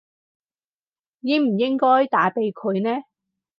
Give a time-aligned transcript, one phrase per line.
[1.19, 3.03] 應唔應該打畀佢呢